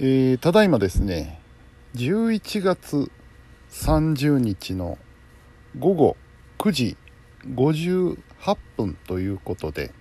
[0.00, 1.40] えーただいまですね
[1.96, 3.10] 11月
[3.70, 4.96] 30日の
[5.76, 6.16] 午後
[6.58, 6.96] 9時
[7.46, 8.16] 58
[8.76, 9.92] 分ということで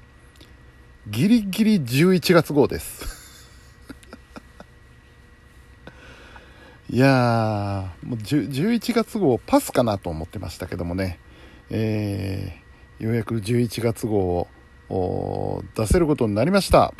[1.07, 3.17] ギリギリ11月号です。
[6.89, 11.19] いやーもう11月号パスかなと思ってましたけどもね
[11.69, 14.47] えーようやく11月号
[14.89, 16.93] を出せることになりました。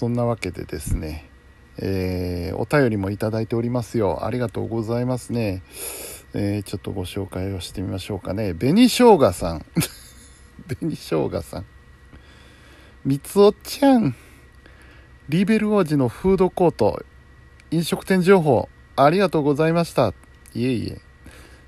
[0.00, 1.28] そんなわけでですね、
[1.76, 4.24] えーお便りもいただいておりますよ。
[4.24, 5.62] ありがとうございますね。
[6.32, 8.54] えーちょっとご紹介をしてみましょうかね。
[8.54, 9.66] 紅生姜さん。
[10.80, 11.66] 紅生姜さん。
[13.04, 14.14] みつおちゃん。
[15.28, 17.04] リベル王子のフードコート。
[17.70, 20.14] 飲食店情報、ありがとうございました。
[20.54, 20.98] いえいえ。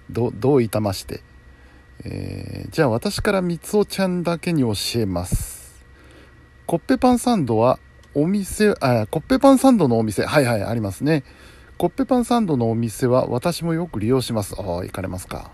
[0.09, 1.21] ど、どういたまして。
[2.03, 5.85] えーじゃあ私からみつおちゃんだけに教えます。
[6.65, 7.79] コッペパンサンドは
[8.15, 11.25] お店、あ、コッペパンサンドのお店、はいはい、ありますね。
[11.79, 14.55] コッペパンサンドのお店は私もよく利用します。
[14.59, 15.51] ああ、行かれますか。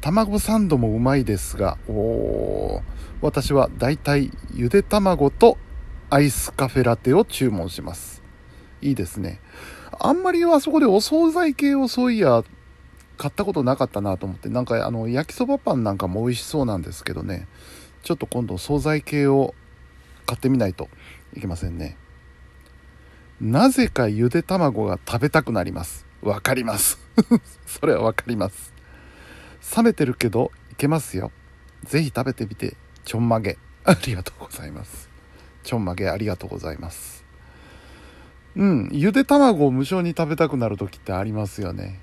[0.00, 2.82] 卵サンドもうまいですが、おー
[3.20, 5.56] 私はだいたいゆで卵と
[6.10, 8.22] アイスカフェラテを注文します。
[8.80, 9.40] いいですね。
[10.00, 12.42] あんまりあそこでお惣菜系をそういや、
[13.16, 17.46] 買ったことなかったなと思って、なんかあの、焼きそばパンなんかも美味しそうなんですけどね、
[18.02, 19.54] ちょっと今度惣菜系を
[20.26, 20.88] 買ってみないと
[21.34, 21.96] いけませんね。
[23.40, 26.06] なぜかゆで卵が食べたくなります。
[26.22, 26.98] わかります。
[27.66, 28.72] それはわかります。
[29.76, 31.30] 冷めてるけどいけますよ。
[31.84, 33.58] ぜひ食べてみて、ちょんまげ。
[33.84, 35.08] ありがとうございます。
[35.62, 37.24] ちょんまげありがとうございます。
[38.56, 42.00] うん、ゆで卵を無性に食べたくなる時ってありますよね。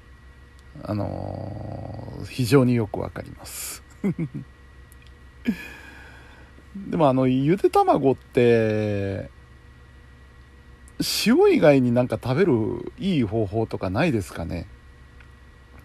[0.84, 3.84] あのー非常によくわかります。
[6.76, 9.30] でもあの、ゆで卵って、
[11.25, 14.68] 塩以外になんか食べるいい方法とかないですかね？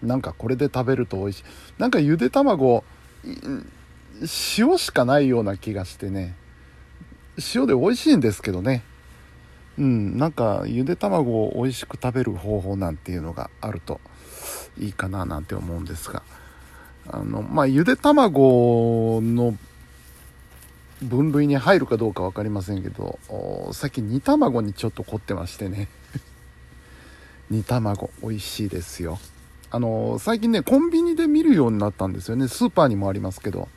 [0.01, 1.43] なんかこれで食べると美味しい。
[1.77, 2.83] なんかゆで卵、
[3.23, 6.35] 塩しかないような気がしてね。
[7.55, 8.83] 塩で美味しいんですけどね。
[9.77, 13.99] うん、なんかゆで卵を美味しく食べる方法なんていうのがあると
[14.77, 16.23] いいかななんて思うんですが。
[17.07, 19.57] あの、まあ、ゆで卵の
[21.01, 25.87] 分類に入るかどうか分かりませんけどお最近煮卵にちょっと凝ってましてね。
[27.49, 29.19] 煮卵美味しいですよ。
[29.71, 32.47] あの最近ねコンビニで見るようになったんですよね。
[32.47, 33.67] スーパーにもありますけど。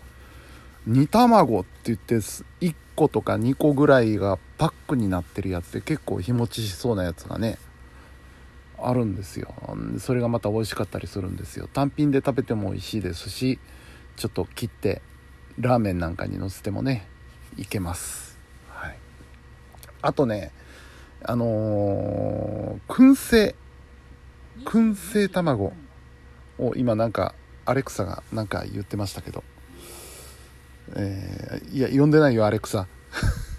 [0.87, 7.59] 煮卵って言って1個とか2個ぐらいがパックになってるやつで結構日持ちしそうなやつがね
[8.79, 9.55] あるんですよ。
[9.99, 11.69] それがまた美味しかったりするんですよ。
[11.73, 13.59] 単品で食べても美味しいですし
[14.17, 15.01] ちょっと切って
[15.59, 17.09] ラーメンなんかにのせてもね
[17.57, 18.39] いけます。
[18.69, 18.99] はい。
[20.03, 20.53] あとね
[21.23, 23.55] あのー燻製
[24.65, 25.73] 燻製卵
[26.59, 27.35] を今なんか
[27.65, 29.43] アレクサがなんか言ってましたけど。
[30.97, 32.87] えーいや呼んでないよアレクサ。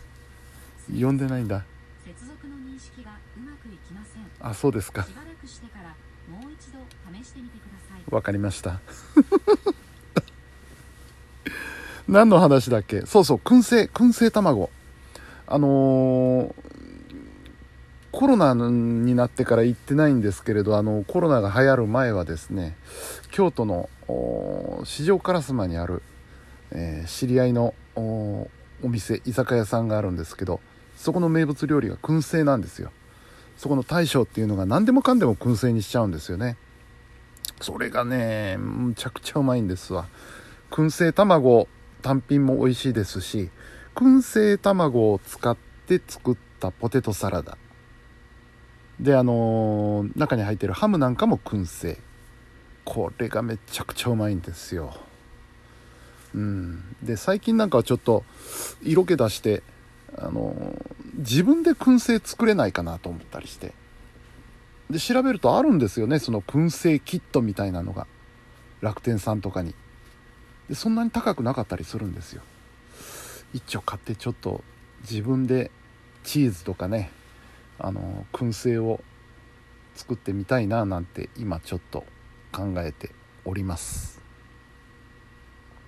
[0.88, 1.66] 呼んでないんだ。
[2.06, 4.24] 接続の認識がうまくいきません。
[4.40, 5.04] あそうですか。
[5.04, 5.90] しばらくしてから
[6.30, 6.80] もう一度
[7.20, 8.04] 試してみてください。
[8.14, 8.80] わかりました
[12.08, 13.06] 何の話だっけ？
[13.06, 14.70] そうそう燻製燻製卵。
[15.48, 16.54] あのー
[18.12, 22.78] コロナになってから行ってないんですけれどあのコロナが流行る前はですね
[23.32, 26.02] 京都のお四条烏丸にある、
[26.72, 28.50] えー知り合いのお
[28.82, 30.62] お店居酒屋さんがあるんですけど
[30.96, 32.94] そこの名物料理が燻製なんですよ。
[33.58, 36.56] そこの大将っていうのが何でもかんでも燻製にしちゃうんですよね。
[37.60, 40.08] それがねむちゃくちゃうまいんですわ。
[40.72, 41.68] 燻製卵
[42.06, 43.50] 単品も美味しいですし
[43.96, 45.58] 燻製卵を使っ
[45.88, 47.58] て作ったポテトサラダ。
[49.00, 51.98] であのー中に入ってるハムなんかも燻製。
[52.84, 54.96] これがめちゃくちゃうまいんですよ。
[56.36, 56.96] うん。
[57.02, 58.24] で最近なんかはちょっと
[58.84, 59.64] 色気出して
[60.16, 63.74] あのー自分で燻製作れないかなと思ったりして。
[64.92, 68.06] で調べるとあるんですよねその燻製キットみたいなのが。
[68.82, 69.74] 楽天さんとかに。
[70.70, 72.42] でそんなに高くなかったりするんですよ。
[73.54, 74.64] 一丁買ってちょっと
[75.02, 75.72] 自分で
[76.24, 77.12] チーズとかね
[77.80, 79.00] あの燻製を
[79.96, 82.04] 作ってみたいななんて今ちょっと
[82.52, 83.12] 考えて
[83.46, 84.22] おります。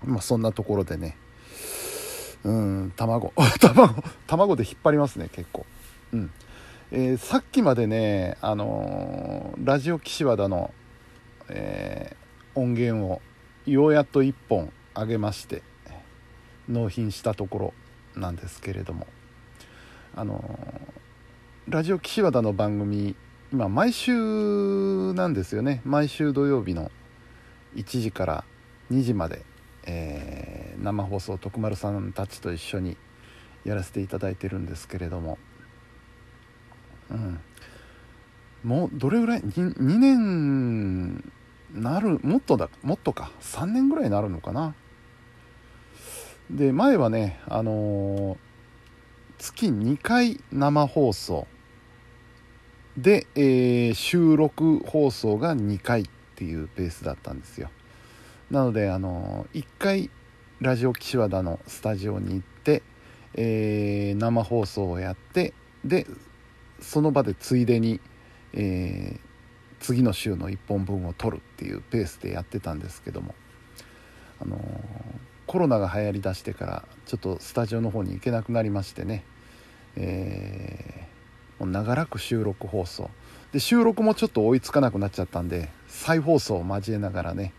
[0.05, 1.17] まあそんなところでね。
[2.43, 3.33] うん卵。
[3.59, 5.65] 卵卵で引っ張りますね結構。
[6.13, 6.31] うん。
[6.91, 10.73] えーさっきまでねあのーラジオ岸和田の、
[11.49, 12.27] えー
[12.59, 13.21] 音源を
[13.67, 15.61] ようやっと1本上げまして
[16.67, 17.73] 納品したところ
[18.15, 19.07] なんですけれども。
[20.15, 20.59] あの
[21.67, 23.15] ラジオ岸和田の番組
[23.51, 25.81] 今毎週なんですよね。
[25.85, 26.91] 毎週土曜日の
[27.75, 28.43] 1時から
[28.91, 29.43] 2時まで、
[29.85, 32.97] えー生放送徳丸さんたちと一緒に
[33.65, 35.37] やらせていただいてるんですけれども、
[37.09, 37.39] うん、
[38.63, 41.31] もうどれぐらい？2, 2年
[41.73, 43.31] なるもっとだもっとか。
[43.41, 44.75] 3年ぐらいになるのかな。
[46.49, 48.37] で前はねあのー
[49.39, 51.45] 月2回生放送
[52.97, 56.05] で、えー収録放送が2回っ
[56.35, 57.69] ていうペースだったんですよ。
[58.49, 60.09] なのであの1回
[60.59, 62.81] ラジオ岸和田のスタジオに行って、
[63.35, 65.53] えー生放送をやって
[65.85, 66.07] で
[66.79, 67.99] その場でついでに、
[68.53, 69.26] えー
[69.79, 73.35] 次の週の1本分を撮るっていうペースでやってたんですけども
[74.41, 74.59] あの
[75.45, 79.23] コロナが流行りだしてからちょっとスタジオの方に行けなくなりましてね、
[79.95, 81.07] えー
[81.59, 83.09] もう長らく収録放送。
[83.51, 87.53] で収録もちょっと追いつかなくなっちゃったんで再放送を交えながらね、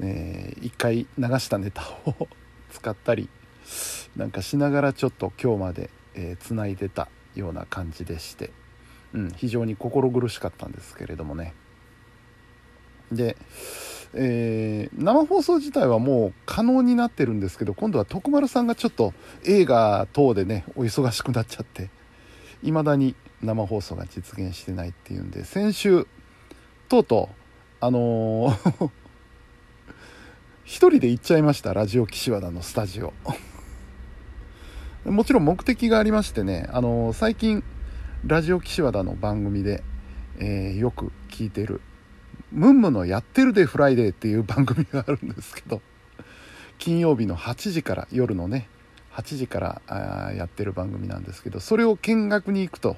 [0.00, 2.28] えー一回流したネタを
[2.72, 3.28] 使ったり
[4.16, 5.90] なんかしながらちょっと今日まで
[6.40, 8.50] つない、でたような感じでして、
[9.14, 11.54] うん、非常に心苦しかったんですけれどもね。
[13.12, 13.36] で、
[14.14, 19.12] えー生放送自体はもう可能になってるんですけど今度は徳丸さんがちょっと
[19.44, 21.90] 映画等でねお忙しくなっちゃって
[22.62, 26.06] いまだに生放送が実現してないっていうんで先週
[26.88, 27.34] とうとう
[27.80, 28.90] あのー
[30.64, 33.14] 一人で行っちゃいましたラジオ岸和田のスタジオ。
[35.10, 37.64] もちろん目的がありましてね、あのー最近
[38.26, 39.84] ラジオ岸和田の番組で、
[40.38, 41.80] えーよく聞いてる
[42.50, 45.80] 「ムンムのやってるでフライデー」っていう番組があるんですけど
[46.78, 48.68] 金曜日の8時から夜のね
[49.12, 52.96] 8時からあやってる番組なんですけどそれを見学に行くと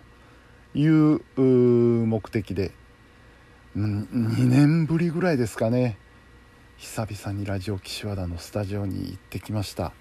[0.74, 1.40] いうう
[2.06, 2.72] 目的で、
[3.76, 5.98] うん、2年ぶりぐらいですかね
[6.78, 9.92] 久々にラジオ岸和田のスタジオに行ってきました。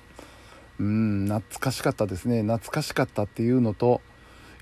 [0.79, 2.41] うん懐かしかったですね。
[2.41, 3.99] 懐かしかったっていうのと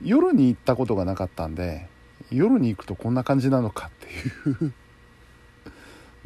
[0.02, 1.88] 夜に行ったことがなかったんで
[2.32, 4.74] 夜に行くとこんな感じなのかっていう。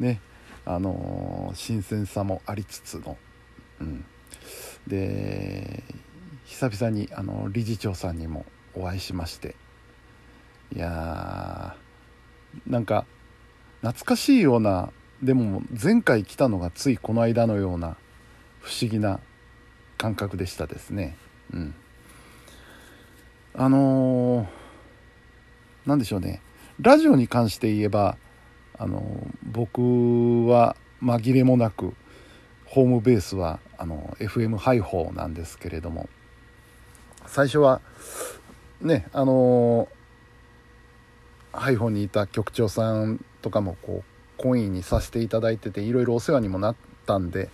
[0.00, 0.20] ね。
[0.64, 3.18] あのー新鮮さもありつつの、
[3.80, 4.04] うん、
[4.86, 5.82] で
[6.44, 9.56] 久々にあの理事長さんにもお会いしまして。
[10.74, 13.04] いやーなんか
[13.80, 14.90] 懐かしいような
[15.22, 17.96] でも前回来たのがついこの間のような
[18.60, 19.20] 不思議な
[19.98, 21.16] 感覚でしたですね。
[21.52, 21.74] うん。
[23.54, 24.62] あのー
[25.86, 26.40] なんでしょうね。
[26.80, 28.16] ラジオに関して言えば
[28.78, 31.94] あの僕は紛れもなく
[32.66, 36.08] ホームベースはあの FM ハイホーなんですけれども
[37.26, 37.80] 最初は
[38.80, 39.88] ねあの
[41.52, 44.02] ハイホーにいた局長さんとかもこ
[44.38, 46.76] う懇意にさせていただいてていろいろお世話にもなっ
[47.06, 47.50] たんで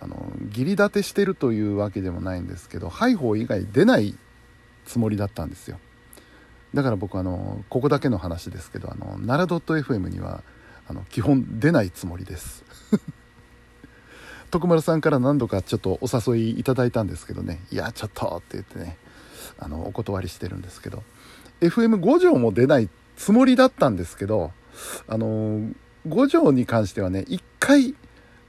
[0.00, 4.16] あの義理立てしてるというわけでもないんですけどハイホー以外出ない
[4.84, 5.78] つもりだったんですよ。
[6.74, 10.42] だから僕あのここだけの話ですけどあの奈良 .fm には
[10.88, 12.64] あの基本出ないつもりです。
[14.50, 18.96] 徳丸さんから何度かちょっとお誘いいただいたんですけどね「いやちょっと」って言ってね
[19.58, 21.02] あのお断りしてるんですけど。
[21.60, 24.52] FM5 条も出ないつもりだったんですけど
[25.06, 25.60] あの
[26.08, 27.94] 5条に関してはね一回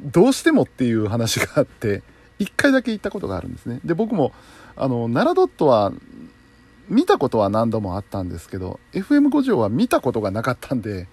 [0.01, 2.03] どうしてもっていう話があって
[2.39, 3.79] 一回だけ行ったことがあるんですね。
[3.85, 4.33] で僕も
[4.75, 5.91] あの奈良ドットは
[6.89, 11.07] 見たことは何度もあったんですけど FM5 条は見たことがなかったんで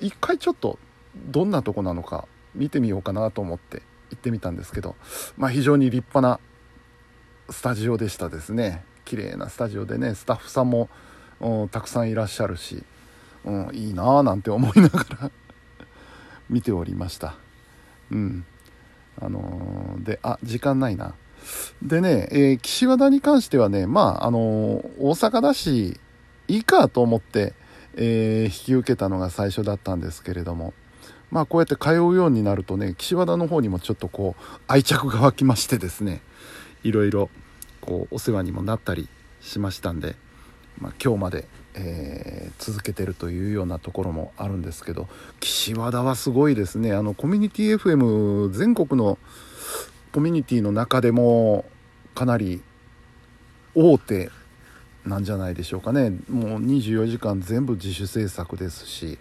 [0.00, 0.78] 一回ちょっと
[1.14, 4.94] どんなとこなのか見てみようかなと思って行ってみたんですけど
[5.36, 6.40] まあ非常に立派な
[7.50, 8.84] スタジオでしたですね。
[9.04, 10.88] 綺麗なスタジオでねスタッフさんも
[11.70, 12.82] たくさんいらっしゃるし、
[13.44, 15.30] うん、いいなぁなんて思いながら
[16.50, 17.36] 見ておりました。
[18.10, 18.44] うん。
[19.18, 21.14] あのーであ時間ないな。
[21.82, 25.98] でね、えー岸和田に関してはねまああのー大阪だし
[26.48, 27.54] いいかと思って、
[27.94, 30.74] えー引き受けたのが最初だったんですけれども
[31.30, 36.20] まあこうやって通うようになるとね岸和田の方にもちょっとこう愛着が湧きましてですね
[36.82, 37.30] いろいろ
[37.80, 39.08] こうお世話にもなったり
[39.40, 40.16] しましたんで、
[40.80, 45.08] まあ、今日まで、えー続けてるというようなところもあるんですけど
[45.40, 46.92] 岸和田はすごいですね。
[46.92, 49.18] あのコミュニティ FM 全国の
[50.16, 51.66] コミュニティの中でも
[52.14, 52.62] かなり
[53.74, 54.30] 大手
[55.04, 56.08] なんじゃないでしょうかね。
[56.30, 59.18] もう24時間全部自主制作ですし、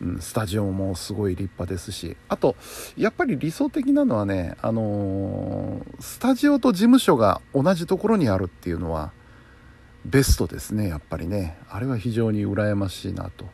[0.00, 2.16] うん、スタジオもすごい立派ですし。
[2.30, 2.56] あと
[2.96, 9.12] やっぱり理想的なのはね、あのースタジオと事務所が同じところにあるっていうのは
[10.06, 11.58] ベストですねやっぱりね。
[11.68, 13.44] あれは非常に羨ましいなと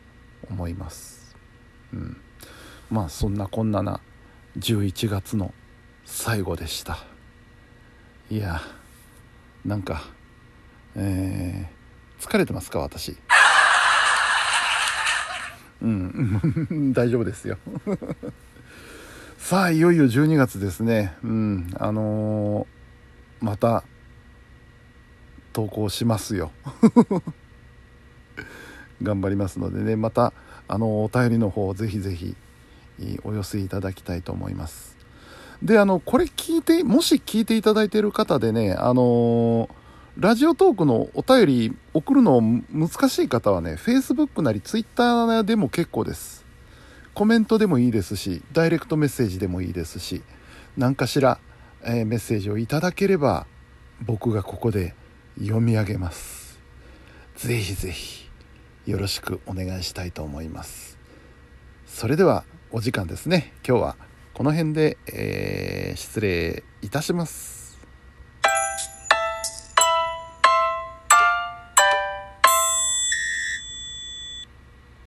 [0.49, 1.35] 思います。
[1.91, 2.21] うん。
[2.89, 3.99] まあそんなこんなな
[4.57, 5.53] 11月の
[6.15, 6.99] 最後でした。
[8.29, 8.61] いや
[9.65, 10.03] なんか
[10.95, 13.17] えー、疲れてますか私？
[15.81, 16.39] うん
[16.93, 17.57] 大丈夫ですよ。
[19.39, 21.15] さあいよいよ12月ですね。
[21.23, 23.83] うんあのー、また
[25.51, 26.51] 投稿しますよ。
[29.01, 29.95] 頑張りますのでね。
[29.95, 30.31] また
[30.67, 32.37] あのお便りの方ぜひぜひ
[33.23, 34.93] お寄せいただきたいと思います。
[35.63, 39.69] であのこれ聞いてもし聞いていただいている方でねあの
[40.17, 46.43] ラジオトークのお便り送るの難しい方はね Facebook なり Twitter でも結構です。
[47.13, 50.23] コメントでもいいですしダイレクトメッセージでもいいですし
[50.77, 51.37] 何かしら、
[51.83, 53.45] えー、メッセージをいただければ
[54.01, 54.95] 僕がここで
[55.39, 56.59] 読み上げます。
[57.35, 58.29] ぜひぜひ
[58.85, 60.97] よろしくお願いしたいと思います。
[61.85, 63.53] それではお時間ですね。
[63.65, 63.95] 今日は
[64.33, 67.62] この辺で、えー、失礼いたします。